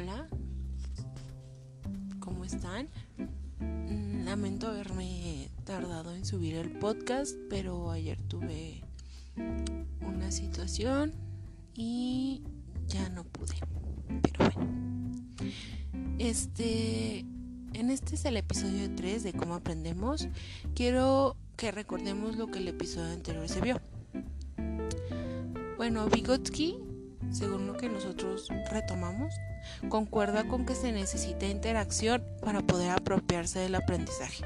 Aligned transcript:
Hola, 0.00 0.28
¿cómo 2.20 2.44
están? 2.44 2.88
Mm, 3.58 4.26
lamento 4.26 4.68
haberme 4.68 5.50
tardado 5.64 6.14
en 6.14 6.24
subir 6.24 6.54
el 6.54 6.70
podcast, 6.70 7.34
pero 7.50 7.90
ayer 7.90 8.16
tuve 8.28 8.84
una 10.00 10.30
situación 10.30 11.14
y 11.74 12.44
ya 12.86 13.08
no 13.08 13.24
pude. 13.24 13.56
Pero 14.22 14.52
bueno, 14.54 15.16
este, 16.20 17.24
en 17.72 17.90
este 17.90 18.14
es 18.14 18.24
el 18.24 18.36
episodio 18.36 18.94
3 18.94 19.24
de 19.24 19.32
cómo 19.32 19.56
aprendemos. 19.56 20.28
Quiero 20.76 21.34
que 21.56 21.72
recordemos 21.72 22.36
lo 22.36 22.46
que 22.46 22.60
el 22.60 22.68
episodio 22.68 23.12
anterior 23.12 23.48
se 23.48 23.60
vio. 23.60 23.80
Bueno, 25.76 26.08
Vygotsky 26.08 26.84
según 27.30 27.66
lo 27.66 27.76
que 27.76 27.88
nosotros 27.88 28.48
retomamos, 28.70 29.34
concuerda 29.88 30.46
con 30.48 30.66
que 30.66 30.74
se 30.74 30.92
necesita 30.92 31.46
interacción 31.46 32.22
para 32.42 32.60
poder 32.60 32.90
apropiarse 32.90 33.58
del 33.58 33.74
aprendizaje. 33.74 34.44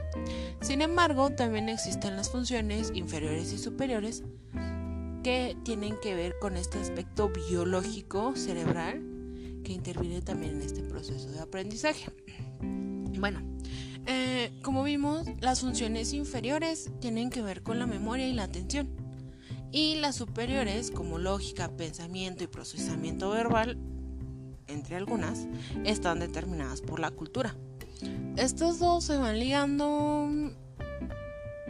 Sin 0.61 0.83
embargo, 0.83 1.31
también 1.31 1.69
existen 1.69 2.17
las 2.17 2.31
funciones 2.31 2.93
inferiores 2.95 3.53
y 3.53 3.59
superiores 3.59 4.23
que 5.23 5.57
tienen 5.65 5.97
que 6.03 6.15
ver 6.15 6.35
con 6.41 6.57
este 6.57 6.79
aspecto 6.79 7.31
biológico 7.31 8.35
cerebral 8.35 9.01
que 9.65 9.73
interviene 9.73 10.21
también 10.21 10.57
en 10.57 10.62
este 10.62 10.83
proceso 10.83 11.31
de 11.31 11.41
aprendizaje. 11.41 12.11
Bueno, 12.61 13.41
eh, 14.07 14.51
como 14.62 14.83
vimos, 14.83 15.27
las 15.41 15.61
funciones 15.61 16.12
inferiores 16.12 16.91
tienen 17.01 17.31
que 17.31 17.43
ver 17.43 17.62
con 17.62 17.79
la 17.79 17.87
memoria 17.87 18.27
y 18.27 18.33
la 18.33 18.45
atención 18.45 18.89
y 19.70 19.95
las 19.97 20.17
superiores 20.17 20.91
como 20.91 21.19
lógica, 21.19 21.70
pensamiento 21.77 22.45
y 22.45 22.47
procesamiento 22.47 23.31
verbal, 23.31 23.78
entre 24.73 24.97
algunas, 24.97 25.47
están 25.84 26.20
determinadas 26.20 26.81
por 26.81 27.01
la 27.01 27.11
cultura. 27.11 27.55
Estos 28.37 28.78
dos 28.78 29.05
se 29.05 29.17
van 29.17 29.39
ligando 29.39 30.28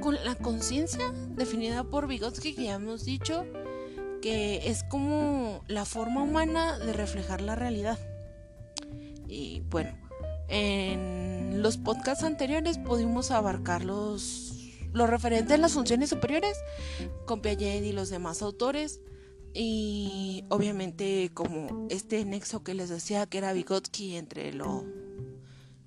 con 0.01 0.25
la 0.25 0.35
conciencia 0.35 1.13
definida 1.31 1.85
por 1.85 2.07
Vygotsky 2.09 2.55
que 2.55 2.65
ya 2.65 2.75
hemos 2.75 3.05
dicho 3.05 3.45
que 4.21 4.69
es 4.69 4.85
como 4.85 5.63
la 5.67 5.85
forma 5.85 6.23
humana 6.23 6.79
de 6.79 6.93
reflejar 6.93 7.41
la 7.41 7.57
realidad. 7.57 7.99
Y 9.27 9.61
bueno, 9.69 9.91
en 10.49 11.63
los 11.63 11.77
podcasts 11.77 12.25
anteriores 12.25 12.79
pudimos 12.79 13.31
abarcar 13.31 13.85
los 13.85 14.53
lo 14.93 15.07
referente 15.07 15.55
a 15.55 15.57
las 15.57 15.73
funciones 15.73 16.11
superiores 16.11 16.59
con 17.25 17.41
Piaget 17.41 17.83
y 17.85 17.93
los 17.93 18.11
demás 18.11 18.43
autores. 18.43 19.01
Y 19.55 20.45
obviamente 20.49 21.31
como 21.35 21.87
este 21.91 22.25
nexo 22.25 22.63
que 22.63 22.75
les 22.75 22.89
decía 22.89 23.27
que 23.27 23.39
era 23.39 23.53
Vygotsky 23.53 24.17
entre 24.17 24.53
lo 24.53 24.85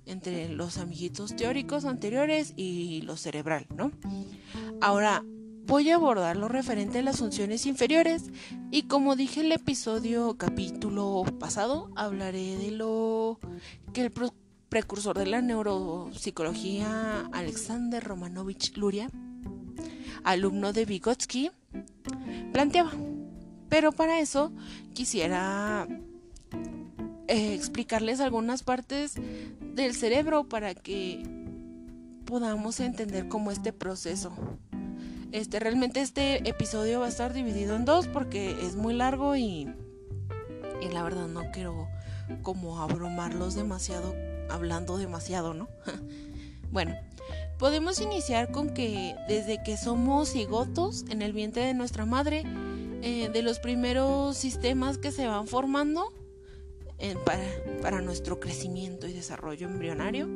entre 0.06 0.48
los 0.48 0.78
amiguitos 0.78 1.34
teóricos 1.34 1.84
anteriores 1.84 2.52
y 2.56 3.02
lo 3.02 3.16
cerebral, 3.16 3.66
¿no? 3.74 3.90
Ahora 4.80 5.24
voy 5.66 5.90
a 5.90 5.96
abordar 5.96 6.36
lo 6.36 6.46
referente 6.46 7.00
a 7.00 7.02
las 7.02 7.18
funciones 7.18 7.66
inferiores 7.66 8.30
y 8.70 8.82
como 8.82 9.16
dije 9.16 9.40
en 9.40 9.46
el 9.46 9.52
episodio 9.52 10.36
capítulo 10.38 11.24
pasado, 11.40 11.90
hablaré 11.96 12.56
de 12.56 12.70
lo 12.70 13.40
que 13.92 14.02
el 14.02 14.12
precursor 14.68 15.18
de 15.18 15.26
la 15.26 15.42
neuropsicología 15.42 17.26
Alexander 17.32 18.02
Romanovich 18.02 18.76
Luria, 18.76 19.10
alumno 20.22 20.72
de 20.72 20.84
Vygotsky, 20.84 21.50
planteaba. 22.52 22.92
Pero 23.68 23.92
para 23.92 24.20
eso 24.20 24.52
quisiera 24.94 25.86
eh, 27.28 27.54
explicarles 27.54 28.20
algunas 28.20 28.62
partes 28.62 29.14
del 29.74 29.94
cerebro 29.94 30.44
para 30.44 30.74
que 30.74 31.22
podamos 32.24 32.80
entender 32.80 33.28
cómo 33.28 33.50
este 33.50 33.72
proceso. 33.72 34.32
Este 35.32 35.58
realmente 35.58 36.00
este 36.00 36.48
episodio 36.48 37.00
va 37.00 37.06
a 37.06 37.10
estar 37.10 37.32
dividido 37.32 37.76
en 37.76 37.84
dos 37.84 38.06
porque 38.06 38.56
es 38.62 38.76
muy 38.76 38.94
largo 38.94 39.36
y, 39.36 39.68
y 40.80 40.88
la 40.92 41.02
verdad 41.02 41.26
no 41.26 41.50
quiero 41.52 41.88
como 42.42 42.80
abrumarlos 42.80 43.54
demasiado 43.54 44.14
hablando 44.48 44.98
demasiado, 44.98 45.54
¿no? 45.54 45.68
bueno, 46.72 46.94
podemos 47.58 48.00
iniciar 48.00 48.50
con 48.50 48.70
que 48.70 49.16
desde 49.28 49.62
que 49.62 49.76
somos 49.76 50.32
cigotos 50.32 51.04
en 51.08 51.22
el 51.22 51.32
vientre 51.32 51.64
de 51.64 51.74
nuestra 51.74 52.06
madre, 52.06 52.44
eh, 53.02 53.28
de 53.32 53.42
los 53.42 53.58
primeros 53.58 54.36
sistemas 54.36 54.98
que 54.98 55.10
se 55.10 55.26
van 55.26 55.46
formando 55.46 56.12
eh, 56.98 57.14
para, 57.82 58.00
nuestro 58.00 58.40
crecimiento 58.40 59.06
y 59.06 59.12
desarrollo 59.12 59.66
embrionario, 59.66 60.28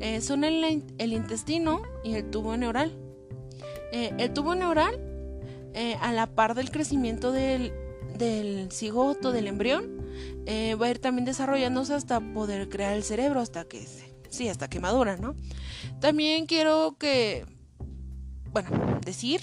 eh, 0.00 0.20
son 0.20 0.44
el, 0.44 0.82
intestino 0.98 1.82
y 2.02 2.14
el 2.14 2.30
tubo 2.30 2.56
neural. 2.56 2.92
el 3.92 4.32
tubo 4.32 4.54
neural, 4.54 5.00
a 6.00 6.12
la 6.12 6.26
par 6.26 6.54
del 6.54 6.70
crecimiento 6.70 7.32
del, 7.32 7.72
del 8.18 8.70
cigoto, 8.70 9.32
del 9.32 9.46
embrión, 9.46 10.04
va 10.80 10.86
a 10.86 10.90
ir 10.90 10.98
también 10.98 11.24
desarrollándose 11.24 11.94
hasta 11.94 12.20
poder 12.20 12.68
crear 12.68 12.94
el 12.94 13.02
cerebro, 13.02 13.40
hasta 13.40 13.64
que, 13.64 13.86
sí, 14.28 14.48
hasta 14.48 14.68
que 14.68 14.80
madura, 14.80 15.16
¿no? 15.16 15.34
También 16.00 16.46
quiero 16.46 16.96
que, 16.98 17.46
bueno, 18.52 19.00
decir, 19.04 19.40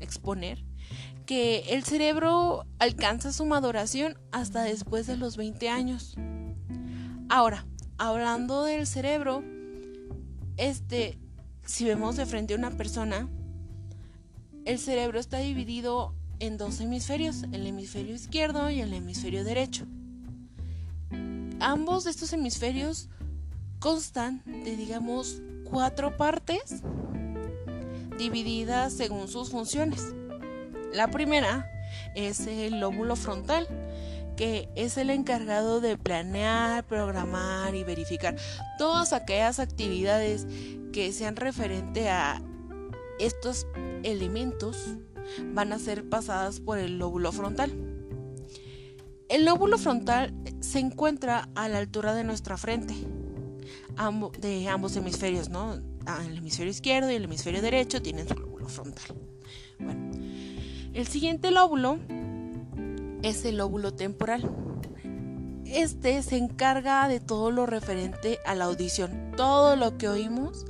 exponer, 0.00 0.64
que 1.26 1.64
el 1.70 1.84
cerebro 1.84 2.64
alcanza 2.78 3.32
su 3.32 3.44
maduración 3.44 4.16
hasta 4.30 4.62
después 4.62 5.06
de 5.06 5.16
los 5.16 5.36
20 5.36 5.68
años. 5.68 6.14
Ahora, 7.28 7.66
hablando 7.98 8.62
del 8.62 8.86
cerebro, 8.86 9.42
este, 10.56 11.18
si 11.64 11.84
vemos 11.84 12.16
de 12.16 12.26
frente 12.26 12.54
a 12.54 12.56
una 12.56 12.70
persona, 12.70 13.28
el 14.64 14.78
cerebro 14.78 15.18
está 15.18 15.38
dividido 15.38 16.14
en 16.38 16.58
dos 16.58 16.80
hemisferios, 16.80 17.42
el 17.52 17.66
hemisferio 17.66 18.14
izquierdo 18.14 18.70
y 18.70 18.80
el 18.80 18.92
hemisferio 18.92 19.42
derecho. 19.42 19.84
Ambos 21.58 22.04
de 22.04 22.10
estos 22.10 22.32
hemisferios 22.32 23.08
constan 23.80 24.42
de, 24.44 24.76
digamos, 24.76 25.42
cuatro 25.64 26.16
partes 26.16 26.82
divididas 28.18 28.92
según 28.92 29.28
sus 29.28 29.50
funciones. 29.50 30.14
La 30.96 31.08
primera 31.08 31.70
es 32.14 32.46
el 32.46 32.80
lóbulo 32.80 33.16
frontal, 33.16 33.68
que 34.34 34.70
es 34.76 34.96
el 34.96 35.10
encargado 35.10 35.82
de 35.82 35.98
planear, 35.98 36.86
programar 36.86 37.74
y 37.74 37.84
verificar 37.84 38.34
todas 38.78 39.12
aquellas 39.12 39.58
actividades 39.58 40.46
que 40.94 41.12
sean 41.12 41.36
referente 41.36 42.08
a 42.08 42.40
estos 43.18 43.66
elementos 44.04 44.96
van 45.52 45.74
a 45.74 45.78
ser 45.78 46.08
pasadas 46.08 46.60
por 46.60 46.78
el 46.78 46.98
lóbulo 46.98 47.30
frontal. 47.30 47.70
El 49.28 49.44
lóbulo 49.44 49.76
frontal 49.76 50.32
se 50.60 50.78
encuentra 50.78 51.50
a 51.54 51.68
la 51.68 51.76
altura 51.76 52.14
de 52.14 52.24
nuestra 52.24 52.56
frente, 52.56 52.94
de 54.40 54.68
ambos 54.68 54.96
hemisferios, 54.96 55.50
¿no? 55.50 55.78
Ah, 56.06 56.22
el 56.26 56.38
hemisferio 56.38 56.70
izquierdo 56.70 57.10
y 57.10 57.16
el 57.16 57.24
hemisferio 57.24 57.60
derecho 57.60 58.00
tienen 58.00 58.26
su 58.26 58.34
lóbulo 58.34 58.66
frontal. 58.66 59.14
Bueno, 59.78 60.25
el 60.96 61.06
siguiente 61.06 61.50
lóbulo 61.50 61.98
es 63.22 63.44
el 63.44 63.58
lóbulo 63.58 63.92
temporal. 63.92 64.50
Este 65.66 66.22
se 66.22 66.38
encarga 66.38 67.06
de 67.06 67.20
todo 67.20 67.50
lo 67.50 67.66
referente 67.66 68.38
a 68.46 68.54
la 68.54 68.64
audición. 68.64 69.32
Todo 69.36 69.76
lo 69.76 69.98
que 69.98 70.08
oímos 70.08 70.64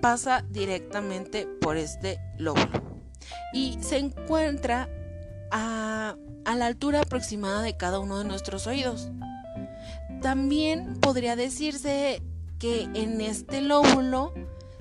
pasa 0.00 0.46
directamente 0.48 1.46
por 1.46 1.76
este 1.76 2.18
lóbulo 2.38 3.02
y 3.52 3.76
se 3.82 3.98
encuentra 3.98 4.88
a, 5.50 6.16
la 6.56 6.66
altura 6.66 7.02
aproximada 7.02 7.60
de 7.60 7.76
cada 7.76 7.98
uno 7.98 8.18
de 8.18 8.24
nuestros 8.24 8.66
oídos. 8.66 9.10
También 10.22 10.94
podría 11.00 11.36
decirse 11.36 12.22
que 12.58 12.84
en 12.94 13.20
este 13.20 13.60
lóbulo 13.60 14.32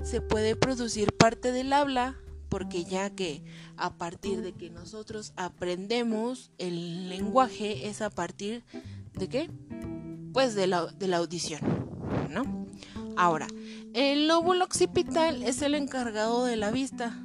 se 0.03 0.21
puede 0.21 0.56
producir 0.56 1.12
parte 1.18 1.51
del 1.51 1.74
habla 1.74 2.15
porque 2.50 2.84
ya 2.84 3.10
que 3.12 3.44
a 3.78 3.94
partir 3.94 4.42
de 4.42 4.54
que 4.54 4.69
nosotros 4.69 5.34
aprendemos 5.36 6.51
el 6.57 7.10
lenguaje 7.10 7.88
es 7.88 8.01
a 8.01 8.10
partir 8.10 8.63
de 9.13 9.30
qué? 9.30 9.50
Pues 10.34 10.56
de 10.56 10.68
la, 10.68 10.88
de 10.88 11.07
la 11.07 11.18
audición, 11.18 11.62
¿no? 12.30 12.68
Ahora, 13.16 13.48
el 13.94 14.28
lóbulo 14.28 14.66
occipital 14.66 15.44
es 15.44 15.62
el 15.62 15.75
encargado 15.75 16.46
de 16.46 16.56
la 16.56 16.72
vista 16.72 17.18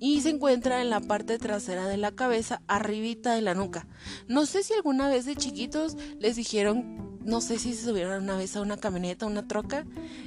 y 0.00 0.20
se 0.20 0.30
encuentra 0.30 0.82
en 0.82 0.90
la 0.90 1.00
parte 1.00 1.38
trasera 1.38 1.86
de 1.86 1.96
la 1.96 2.12
cabeza, 2.12 2.62
arribita 2.66 3.34
de 3.34 3.42
la 3.42 3.54
nuca. 3.54 3.86
No 4.28 4.46
sé 4.46 4.62
si 4.62 4.74
alguna 4.74 5.08
vez 5.08 5.24
de 5.24 5.36
chiquitos 5.36 5.96
les 6.18 6.36
dijeron, 6.36 7.15
no 7.26 7.40
sé 7.40 7.58
si 7.58 7.74
se 7.74 7.84
subieron 7.84 8.22
una 8.22 8.36
vez 8.36 8.56
a 8.56 8.60
una 8.60 8.76
camioneta, 8.76 9.26
una 9.26 9.48
troca, 9.48 9.84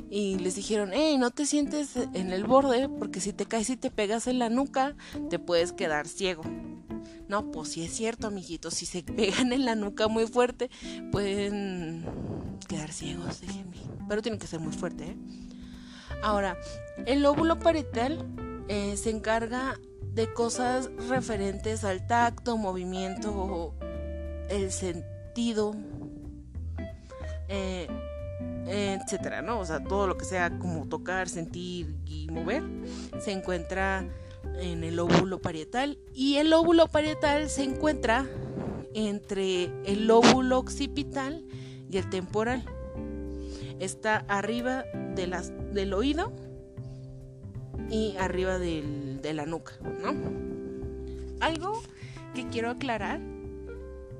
y 0.09 0.37
les 0.37 0.55
dijeron, 0.55 0.91
hey, 0.93 1.17
no 1.17 1.31
te 1.31 1.45
sientes 1.45 1.95
en 1.95 2.31
el 2.31 2.43
borde, 2.43 2.89
porque 2.89 3.21
si 3.21 3.31
te 3.31 3.45
caes 3.45 3.69
y 3.69 3.77
te 3.77 3.89
pegas 3.89 4.27
en 4.27 4.37
la 4.37 4.49
nuca, 4.49 4.95
te 5.29 5.39
puedes 5.39 5.71
quedar 5.71 6.07
ciego. 6.07 6.43
No, 7.29 7.51
pues 7.51 7.69
sí 7.69 7.83
es 7.85 7.93
cierto, 7.93 8.27
amiguitos, 8.27 8.73
si 8.73 8.85
se 8.85 9.01
pegan 9.17 9.53
en 9.53 9.63
la 9.63 9.75
nuca 9.75 10.09
muy 10.09 10.27
fuerte, 10.27 10.69
pueden 11.11 12.05
quedar 12.67 12.91
ciegos, 12.91 13.39
déjenme. 13.41 13.77
Pero 14.09 14.21
tienen 14.21 14.39
que 14.39 14.47
ser 14.47 14.59
muy 14.59 14.73
fuerte, 14.73 15.11
¿eh? 15.11 15.17
Ahora, 16.21 16.57
el 17.05 17.21
lóbulo 17.21 17.59
parietal 17.59 18.25
eh, 18.67 18.97
se 18.97 19.09
encarga 19.09 19.79
de 20.13 20.33
cosas 20.33 20.89
referentes 21.07 21.85
al 21.85 22.05
tacto, 22.07 22.57
movimiento, 22.57 23.73
el 24.49 24.71
sentido, 24.73 25.75
eh, 27.49 27.87
etcétera, 29.01 29.41
¿no? 29.41 29.59
O 29.59 29.65
sea, 29.65 29.83
todo 29.83 30.07
lo 30.07 30.17
que 30.17 30.25
sea 30.25 30.57
como 30.59 30.87
tocar, 30.87 31.27
sentir 31.27 31.95
y 32.05 32.27
mover 32.31 32.63
se 33.19 33.31
encuentra 33.31 34.07
en 34.59 34.83
el 34.83 34.95
lóbulo 34.97 35.39
parietal 35.39 35.97
y 36.13 36.37
el 36.37 36.51
lóbulo 36.51 36.87
parietal 36.87 37.49
se 37.49 37.63
encuentra 37.63 38.27
entre 38.93 39.71
el 39.85 40.07
lóbulo 40.07 40.59
occipital 40.59 41.43
y 41.89 41.97
el 41.97 42.09
temporal. 42.09 42.63
Está 43.79 44.17
arriba 44.27 44.83
de 45.15 45.27
las, 45.27 45.51
del 45.73 45.93
oído 45.93 46.31
y 47.89 48.15
arriba 48.17 48.59
de 48.59 49.31
la 49.33 49.45
nuca, 49.45 49.73
¿no? 49.81 50.13
Algo 51.39 51.81
que 52.35 52.47
quiero 52.49 52.69
aclarar, 52.69 53.19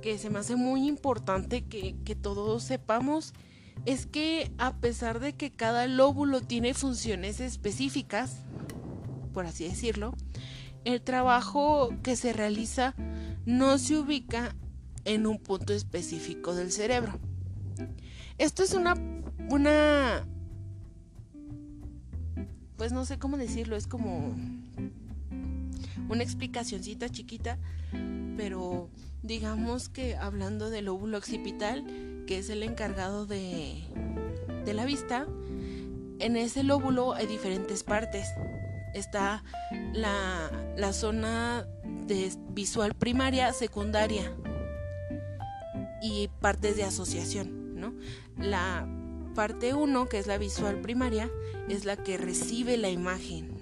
que 0.02 0.18
se 0.18 0.30
me 0.30 0.40
hace 0.40 0.56
muy 0.56 0.88
importante 0.88 1.66
que, 1.66 1.96
que 2.04 2.16
todos 2.16 2.64
sepamos, 2.64 3.34
es 3.86 4.06
que 4.06 4.52
a 4.58 4.76
pesar 4.78 5.20
de 5.20 5.34
que 5.34 5.52
cada 5.52 5.88
lóbulo 5.88 6.42
tiene 6.42 6.74
funciones 6.74 7.40
específicas, 7.40 8.44
por 9.34 9.46
así 9.46 9.66
decirlo, 9.66 10.14
el 10.86 11.02
trabajo 11.02 11.90
que 12.04 12.16
se 12.16 12.34
realiza 12.34 12.96
no 13.46 13.78
se 13.78 13.98
ubica 13.98 14.56
en 15.06 15.28
un 15.28 15.40
punto 15.40 15.74
específico 15.74 16.56
del 16.56 16.72
cerebro. 16.72 17.20
Esto 18.38 18.64
es 18.64 18.74
una, 18.74 18.94
una, 19.50 20.26
pues 22.78 22.92
no 22.92 23.06
sé 23.06 23.18
cómo 23.18 23.38
decirlo, 23.38 23.76
es 23.76 23.88
como 23.88 24.36
una 26.10 26.24
explicacioncita 26.24 27.10
chiquita, 27.10 27.58
pero 28.38 28.90
digamos 29.24 29.90
que 29.90 30.16
hablando 30.16 30.70
del 30.70 30.86
lóbulo 30.86 31.18
occipital, 31.18 31.84
que 32.28 32.38
es 32.38 32.50
el 32.50 32.64
encargado 32.64 33.26
de, 33.26 33.84
de 34.66 34.74
la 34.74 34.86
vista, 34.86 35.28
en 36.20 36.36
ese 36.36 36.64
lóbulo 36.64 37.14
hay 37.14 37.28
diferentes 37.28 37.84
partes 37.84 38.28
está 38.94 39.44
la, 39.94 40.52
la 40.78 40.94
zona 40.94 41.68
de 42.08 42.32
visual 42.50 42.94
primaria, 42.96 43.54
secundaria 43.54 44.34
y 46.02 46.30
partes 46.40 46.76
de 46.76 46.84
asociación, 46.84 47.80
¿no? 47.80 47.94
La 48.38 48.88
parte 49.36 49.74
1, 49.74 50.10
que 50.10 50.20
es 50.20 50.28
la 50.28 50.38
visual 50.38 50.82
primaria, 50.82 51.30
es 51.70 51.86
la 51.86 51.98
que 51.98 52.18
recibe 52.18 52.78
la 52.78 52.90
imagen. 52.90 53.59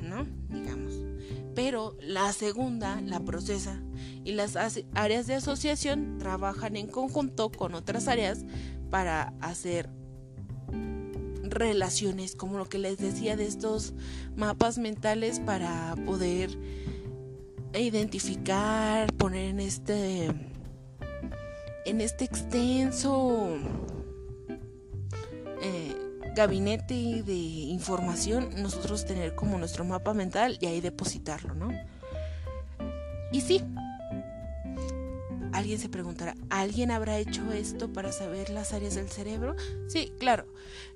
Pero 1.57 1.97
la 1.99 2.31
segunda 2.33 3.01
la 3.01 3.19
procesa 3.19 3.81
y 4.23 4.33
las 4.33 4.55
áreas 4.93 5.25
de 5.25 5.33
asociación 5.33 6.19
trabajan 6.19 6.75
en 6.75 6.85
conjunto 6.85 7.51
con 7.51 7.73
otras 7.73 8.07
áreas 8.07 8.45
para 8.91 9.33
hacer 9.41 9.89
relaciones, 11.41 12.35
como 12.35 12.59
lo 12.59 12.69
que 12.69 12.77
les 12.77 12.99
decía 12.99 13.35
de 13.35 13.47
estos 13.47 13.95
mapas 14.35 14.77
mentales 14.77 15.39
para 15.39 15.95
poder 16.05 16.55
identificar, 17.73 19.11
poner 19.13 19.49
en 19.49 19.59
este 19.59 20.27
en 21.87 22.01
este 22.01 22.25
extenso 22.25 23.57
gabinete 26.37 27.23
de 27.23 27.33
información, 27.33 28.49
nosotros 28.61 29.07
tener 29.07 29.33
como 29.33 29.57
nuestro 29.57 29.83
mapa 29.83 30.13
mental 30.13 30.59
y 30.61 30.67
ahí 30.67 30.81
depositarlo, 30.81 31.55
¿no? 31.55 31.69
Y 33.31 33.41
sí, 33.41 33.63
alguien 35.51 35.79
se 35.79 35.89
preguntará, 35.89 36.35
¿alguien 36.51 36.91
habrá 36.91 37.17
hecho 37.17 37.51
esto 37.51 37.91
para 37.91 38.11
saber 38.11 38.51
las 38.51 38.71
áreas 38.71 38.93
del 38.93 39.09
cerebro? 39.09 39.55
Sí, 39.87 40.13
claro. 40.19 40.45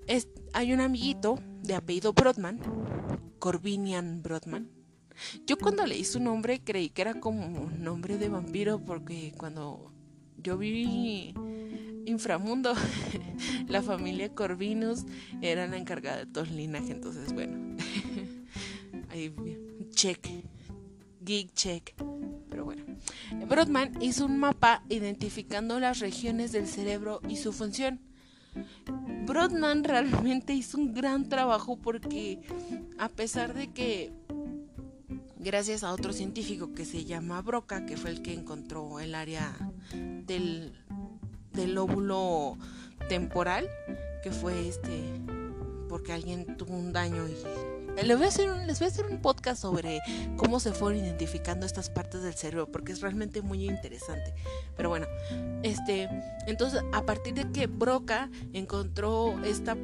Es, 0.06 0.28
hay 0.54 0.74
un 0.74 0.80
amiguito 0.80 1.40
de 1.64 1.74
apellido 1.74 2.14
Brodman, 2.14 2.60
Corbinian 3.40 4.22
Brodman. 4.22 4.70
Yo 5.48 5.58
cuando 5.58 5.88
leí 5.88 6.04
su 6.04 6.20
nombre 6.20 6.62
creí 6.64 6.90
que 6.90 7.02
era 7.02 7.20
como 7.20 7.72
nombre 7.72 8.20
de 8.20 8.30
vampiro 8.30 8.80
porque 8.80 9.34
cuando 9.38 9.92
yo 10.38 10.58
vi 10.58 11.34
Inframundo, 12.12 12.74
la 13.68 13.82
familia 13.82 14.34
Corvinus 14.34 15.06
era 15.42 15.68
la 15.68 15.78
encargada 15.78 16.18
de 16.18 16.26
todo 16.28 16.44
el 16.44 16.56
linaje, 16.56 16.92
entonces 16.92 17.34
bueno, 17.34 17.78
ahí 19.10 19.34
check, 19.92 20.28
geek 21.22 21.54
check. 21.54 21.94
Pero 22.50 22.66
bueno, 22.66 22.84
Brodman 23.48 24.02
hizo 24.02 24.26
un 24.26 24.38
mapa 24.38 24.84
identificando 24.90 25.80
las 25.80 26.00
regiones 26.00 26.52
del 26.52 26.68
cerebro 26.68 27.22
y 27.28 27.38
su 27.38 27.54
función. 27.54 28.00
Brodman 29.26 29.84
realmente 29.86 30.54
hizo 30.54 30.78
un 30.78 30.94
gran 30.94 31.30
trabajo 31.30 31.78
porque 31.78 32.42
a 32.98 33.10
pesar 33.10 33.54
de 33.54 33.72
que 33.72 34.12
gracias 35.40 35.84
a 35.84 35.92
otro 35.92 36.14
científico 36.14 36.74
que 36.74 36.86
se 36.86 37.06
llama 37.06 37.42
Broca, 37.42 37.86
que 37.86 37.98
fue 37.98 38.12
el 38.12 38.22
que 38.22 38.34
encontró 38.34 39.00
el 39.00 39.16
área 39.16 39.56
del, 39.94 40.74
del 41.54 41.76
lóbulo 41.76 42.58
temporal, 43.10 43.70
que 44.24 44.32
fue 44.32 44.68
este 44.68 45.04
porque 45.90 46.14
alguien 46.14 46.56
tuvo 46.56 46.74
un 46.74 46.94
daño 46.94 47.28
y 47.28 47.36
les 48.04 48.18
voy, 48.18 48.26
a 48.26 48.30
hacer 48.30 48.50
un, 48.50 48.66
les 48.66 48.80
voy 48.80 48.86
a 48.86 48.92
hacer 48.92 49.06
un 49.06 49.22
podcast 49.22 49.62
sobre 49.62 50.00
cómo 50.38 50.60
se 50.60 50.72
fueron 50.72 51.04
identificando 51.04 51.66
estas 51.66 51.90
partes 51.90 52.24
del 52.24 52.34
cerebro, 52.34 52.72
porque 52.72 52.94
es 52.94 53.02
realmente 53.02 53.42
muy 53.42 53.66
interesante. 53.66 54.34
Pero 54.78 54.90
bueno, 54.90 55.08
este, 55.64 56.10
entonces 56.48 56.82
a 56.94 57.06
partir 57.06 57.34
de 57.34 57.52
que 57.52 57.68
Broca 57.68 58.30
encontró 58.54 59.38
esta 59.44 59.76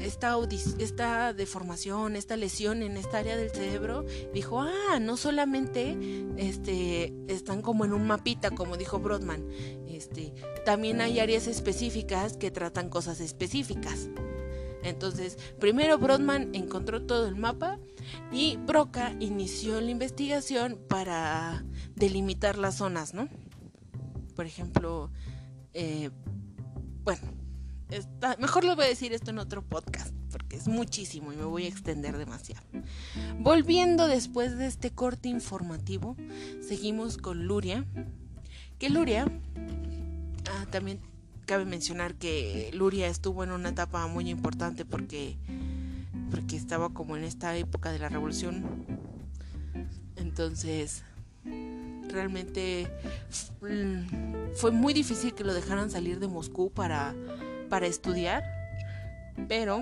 esta, 0.00 0.36
esta 0.78 1.32
deformación, 1.32 2.16
esta 2.16 2.36
lesión 2.36 2.82
en 2.82 2.96
esta 2.96 3.18
área 3.18 3.36
del 3.36 3.50
cerebro, 3.50 4.04
dijo, 4.32 4.60
ah, 4.60 4.98
no 5.00 5.16
solamente 5.16 5.96
este, 6.36 7.12
están 7.28 7.62
como 7.62 7.84
en 7.84 7.92
un 7.92 8.06
mapita, 8.06 8.50
como 8.50 8.76
dijo 8.76 8.98
Brodman, 8.98 9.44
este, 9.88 10.32
también 10.64 11.00
hay 11.00 11.20
áreas 11.20 11.46
específicas 11.46 12.36
que 12.36 12.50
tratan 12.50 12.88
cosas 12.88 13.20
específicas. 13.20 14.08
Entonces, 14.82 15.36
primero 15.58 15.98
Brodman 15.98 16.54
encontró 16.54 17.02
todo 17.02 17.26
el 17.26 17.36
mapa 17.36 17.78
y 18.30 18.56
Broca 18.58 19.14
inició 19.18 19.80
la 19.80 19.90
investigación 19.90 20.78
para 20.88 21.64
delimitar 21.96 22.58
las 22.58 22.76
zonas, 22.76 23.12
¿no? 23.12 23.28
Por 24.36 24.46
ejemplo, 24.46 25.10
eh, 25.74 26.10
bueno, 27.02 27.22
mejor 28.38 28.64
les 28.64 28.76
voy 28.76 28.84
a 28.84 28.88
decir 28.88 29.12
esto 29.12 29.30
en 29.30 29.38
otro 29.38 29.62
podcast 29.62 30.14
porque 30.30 30.56
es 30.56 30.68
muchísimo 30.68 31.32
y 31.32 31.36
me 31.36 31.44
voy 31.44 31.64
a 31.64 31.68
extender 31.68 32.16
demasiado. 32.18 32.66
Volviendo 33.38 34.06
después 34.06 34.56
de 34.58 34.66
este 34.66 34.90
corte 34.90 35.28
informativo, 35.28 36.16
seguimos 36.60 37.16
con 37.16 37.46
Luria, 37.46 37.84
que 38.78 38.90
Luria 38.90 39.26
ah, 40.50 40.66
también 40.70 41.00
cabe 41.46 41.64
mencionar 41.64 42.14
que 42.14 42.70
Luria 42.74 43.08
estuvo 43.08 43.42
en 43.42 43.52
una 43.52 43.70
etapa 43.70 44.06
muy 44.06 44.28
importante 44.28 44.84
porque, 44.84 45.36
porque 46.30 46.56
estaba 46.56 46.90
como 46.90 47.16
en 47.16 47.24
esta 47.24 47.56
época 47.56 47.90
de 47.90 47.98
la 47.98 48.08
revolución. 48.10 48.64
Entonces, 50.16 51.04
realmente 52.08 52.90
fue 54.56 54.70
muy 54.70 54.92
difícil 54.92 55.34
que 55.34 55.44
lo 55.44 55.54
dejaran 55.54 55.90
salir 55.90 56.18
de 56.18 56.28
Moscú 56.28 56.70
para, 56.70 57.14
para 57.68 57.86
estudiar. 57.86 58.44
Pero 59.48 59.80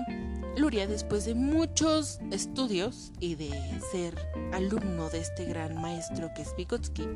Luria, 0.57 0.87
después 0.87 1.25
de 1.25 1.35
muchos 1.35 2.19
estudios 2.31 3.11
y 3.19 3.35
de 3.35 3.51
ser 3.91 4.15
alumno 4.53 5.09
de 5.09 5.19
este 5.19 5.45
gran 5.45 5.79
maestro 5.81 6.31
que 6.35 6.41
es 6.43 6.55
Vygotsky, 6.55 7.07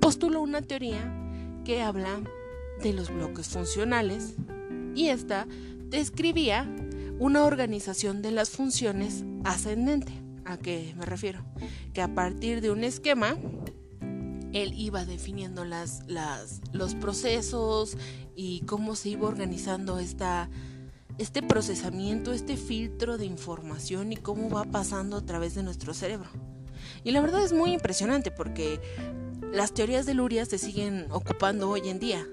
postuló 0.00 0.40
una 0.40 0.62
teoría 0.62 1.12
que 1.64 1.82
habla 1.82 2.20
de 2.82 2.92
los 2.92 3.10
bloques 3.10 3.48
funcionales 3.48 4.34
y 4.94 5.08
esta 5.08 5.46
describía 5.88 6.68
una 7.18 7.44
organización 7.44 8.22
de 8.22 8.32
las 8.32 8.50
funciones 8.50 9.24
ascendente. 9.44 10.12
¿A 10.44 10.56
qué 10.56 10.94
me 10.96 11.06
refiero? 11.06 11.44
Que 11.92 12.02
a 12.02 12.14
partir 12.14 12.60
de 12.60 12.70
un 12.70 12.84
esquema, 12.84 13.36
él 14.52 14.72
iba 14.76 15.04
definiendo 15.04 15.64
las, 15.64 16.02
las, 16.06 16.60
los 16.72 16.94
procesos 16.94 17.96
y 18.36 18.60
cómo 18.60 18.94
se 18.96 19.10
iba 19.10 19.28
organizando 19.28 19.98
esta, 19.98 20.50
este 21.18 21.42
procesamiento, 21.42 22.32
este 22.32 22.56
filtro 22.56 23.18
de 23.18 23.26
información 23.26 24.12
y 24.12 24.16
cómo 24.16 24.50
va 24.50 24.64
pasando 24.64 25.16
a 25.16 25.24
través 25.24 25.54
de 25.54 25.62
nuestro 25.62 25.94
cerebro. 25.94 26.28
Y 27.04 27.12
la 27.12 27.20
verdad 27.20 27.44
es 27.44 27.52
muy 27.52 27.72
impresionante 27.72 28.30
porque 28.30 28.80
las 29.52 29.72
teorías 29.72 30.06
de 30.06 30.14
Luria 30.14 30.44
se 30.44 30.58
siguen 30.58 31.06
ocupando 31.10 31.68
hoy 31.68 31.88
en 31.88 31.98
día. 31.98 32.26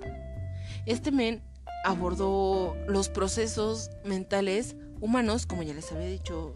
Este 0.86 1.12
men 1.12 1.42
abordó 1.84 2.76
los 2.88 3.10
procesos 3.10 3.90
mentales 4.04 4.76
humanos, 5.02 5.46
como 5.46 5.64
ya 5.64 5.74
les 5.74 5.92
había 5.92 6.08
dicho, 6.08 6.56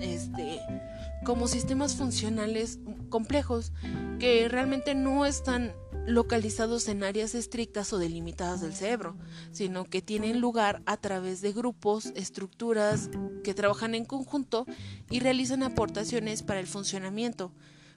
este, 0.00 0.60
como 1.24 1.48
sistemas 1.48 1.96
funcionales 1.96 2.78
complejos 3.08 3.72
que 4.18 4.48
realmente 4.48 4.94
no 4.94 5.26
están 5.26 5.72
localizados 6.06 6.88
en 6.88 7.02
áreas 7.02 7.34
estrictas 7.34 7.92
o 7.92 7.98
delimitadas 7.98 8.60
del 8.60 8.74
cerebro, 8.74 9.16
sino 9.50 9.84
que 9.84 10.02
tienen 10.02 10.40
lugar 10.40 10.82
a 10.86 10.96
través 10.96 11.40
de 11.40 11.52
grupos, 11.52 12.12
estructuras 12.14 13.10
que 13.42 13.54
trabajan 13.54 13.94
en 13.94 14.04
conjunto 14.04 14.66
y 15.10 15.20
realizan 15.20 15.62
aportaciones 15.62 16.42
para 16.42 16.60
el 16.60 16.66
funcionamiento. 16.66 17.52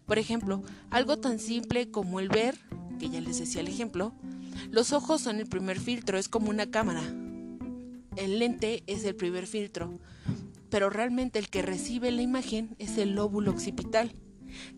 Por 0.07 0.17
ejemplo, 0.17 0.63
algo 0.89 1.19
tan 1.19 1.37
simple 1.37 1.91
como 1.91 2.19
el 2.19 2.29
ver, 2.29 2.57
que 2.99 3.09
ya 3.09 3.21
les 3.21 3.37
decía 3.37 3.61
el 3.61 3.67
ejemplo, 3.67 4.13
los 4.71 4.91
ojos 4.91 5.21
son 5.21 5.39
el 5.39 5.47
primer 5.47 5.79
filtro, 5.79 6.17
es 6.17 6.27
como 6.27 6.49
una 6.49 6.71
cámara. 6.71 7.03
El 8.15 8.39
lente 8.39 8.83
es 8.87 9.05
el 9.05 9.15
primer 9.15 9.45
filtro, 9.45 9.99
pero 10.69 10.89
realmente 10.89 11.39
el 11.39 11.49
que 11.49 11.61
recibe 11.61 12.11
la 12.11 12.21
imagen 12.21 12.75
es 12.79 12.97
el 12.97 13.15
lóbulo 13.15 13.51
occipital, 13.51 14.15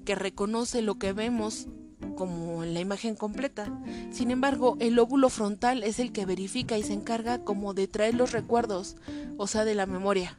que 0.05 0.15
reconoce 0.15 0.81
lo 0.81 0.95
que 0.95 1.13
vemos 1.13 1.67
como 2.15 2.65
la 2.65 2.79
imagen 2.79 3.15
completa. 3.15 3.71
Sin 4.11 4.31
embargo, 4.31 4.77
el 4.79 4.95
lóbulo 4.95 5.29
frontal 5.29 5.83
es 5.83 5.99
el 5.99 6.11
que 6.11 6.25
verifica 6.25 6.77
y 6.77 6.83
se 6.83 6.93
encarga 6.93 7.43
como 7.43 7.73
de 7.73 7.87
traer 7.87 8.15
los 8.15 8.31
recuerdos, 8.31 8.97
o 9.37 9.47
sea, 9.47 9.65
de 9.65 9.75
la 9.75 9.85
memoria. 9.85 10.37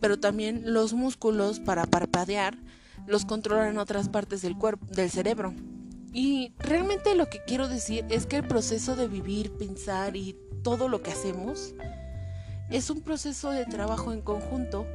Pero 0.00 0.18
también 0.18 0.72
los 0.72 0.92
músculos 0.94 1.60
para 1.60 1.86
parpadear 1.86 2.58
los 3.06 3.24
controlan 3.24 3.78
otras 3.78 4.08
partes 4.08 4.42
del 4.42 4.56
cuerpo, 4.56 4.86
del 4.86 5.10
cerebro. 5.10 5.54
Y 6.12 6.52
realmente 6.58 7.14
lo 7.14 7.28
que 7.28 7.42
quiero 7.46 7.68
decir 7.68 8.04
es 8.10 8.26
que 8.26 8.36
el 8.36 8.46
proceso 8.46 8.96
de 8.96 9.08
vivir, 9.08 9.52
pensar 9.52 10.16
y 10.16 10.36
todo 10.62 10.88
lo 10.88 11.02
que 11.02 11.10
hacemos 11.10 11.74
es 12.72 12.90
un 12.90 13.02
proceso 13.02 13.50
de 13.50 13.66
trabajo 13.66 14.12
en 14.12 14.20
conjunto 14.20 14.86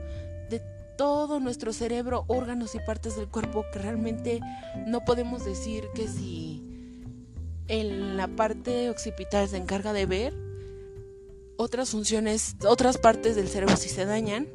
todo 0.97 1.39
nuestro 1.39 1.71
cerebro, 1.71 2.25
órganos 2.27 2.75
y 2.75 2.79
partes 2.79 3.15
del 3.15 3.27
cuerpo 3.27 3.63
que 3.71 3.79
realmente 3.79 4.41
no 4.85 5.05
podemos 5.05 5.45
decir 5.45 5.87
que 5.93 6.07
si 6.07 6.63
en 7.67 8.17
la 8.17 8.27
parte 8.27 8.89
occipital 8.89 9.47
se 9.47 9.57
encarga 9.57 9.93
de 9.93 10.05
ver, 10.05 10.33
otras 11.55 11.91
funciones, 11.91 12.55
otras 12.67 12.97
partes 12.97 13.35
del 13.35 13.47
cerebro 13.47 13.77
si 13.77 13.89
se 13.89 14.05
dañan, 14.05 14.47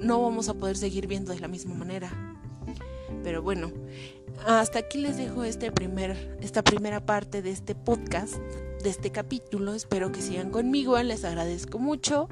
no 0.00 0.22
vamos 0.22 0.48
a 0.48 0.54
poder 0.54 0.76
seguir 0.76 1.06
viendo 1.06 1.32
de 1.32 1.40
la 1.40 1.48
misma 1.48 1.74
manera. 1.74 2.10
Pero 3.22 3.42
bueno, 3.42 3.72
hasta 4.46 4.78
aquí 4.80 4.98
les 4.98 5.16
dejo 5.16 5.42
este 5.42 5.72
primer, 5.72 6.38
esta 6.42 6.62
primera 6.62 7.04
parte 7.04 7.42
de 7.42 7.50
este 7.50 7.74
podcast, 7.74 8.36
de 8.86 8.90
este 8.90 9.10
capítulo. 9.10 9.74
Espero 9.74 10.12
que 10.12 10.22
sigan 10.22 10.50
conmigo, 10.50 10.96
les 11.02 11.24
agradezco 11.24 11.80
mucho. 11.80 12.28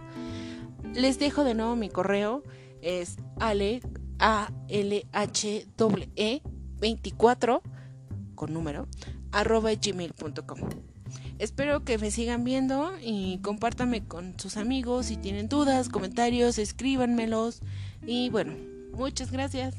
Les 0.95 1.19
dejo 1.19 1.43
de 1.43 1.55
nuevo 1.55 1.75
mi 1.75 1.89
correo 1.89 2.45
es 2.81 3.17
ale, 3.41 3.81
a 4.21 4.53
l 4.69 5.05
h 5.11 5.67
e 6.15 6.43
24 6.79 7.63
con 8.37 8.55
número 8.55 8.87
arroba 9.33 9.73
gmail.com. 9.75 10.61
Espero 11.41 11.85
que 11.85 11.99
me 11.99 12.13
sigan 12.13 12.45
viendo 12.45 12.93
y 13.03 13.39
compártanme 13.39 14.07
con 14.07 14.39
sus 14.39 14.57
amigos. 14.57 15.07
Si 15.07 15.17
tienen 15.17 15.49
dudas, 15.49 15.89
comentarios, 15.89 16.59
escríbanmelos. 16.59 17.63
Y 18.07 18.31
bueno, 18.31 18.53
muchas 18.93 19.33
gracias. 19.33 19.75